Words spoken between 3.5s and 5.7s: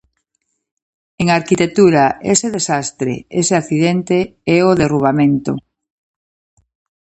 accidente, é o derrubamento.